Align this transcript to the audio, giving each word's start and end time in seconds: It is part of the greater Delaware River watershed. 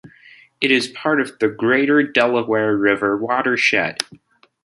It 0.61 0.71
is 0.71 0.87
part 0.87 1.21
of 1.21 1.37
the 1.37 1.47
greater 1.47 2.01
Delaware 2.01 2.75
River 2.75 3.15
watershed. 3.17 3.99